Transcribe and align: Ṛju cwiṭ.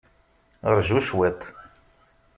Ṛju 0.75 0.99
cwiṭ. 1.07 1.41